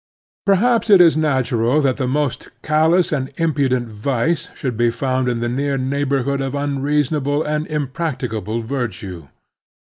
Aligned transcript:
Perhaps 0.47 0.89
it 0.89 0.99
is 0.99 1.15
natural 1.15 1.79
that 1.79 1.97
the 1.97 2.07
most 2.07 2.49
callous 2.63 3.11
and 3.11 3.31
impudent 3.37 3.87
vice 3.87 4.49
should 4.55 4.75
be 4.75 4.89
found 4.89 5.27
in 5.27 5.41
the 5.41 5.47
near 5.47 5.77
neighborhood 5.77 6.41
of 6.41 6.55
unreasonable 6.55 7.43
and 7.43 7.67
impracticable 7.67 8.61
virtue. 8.61 9.27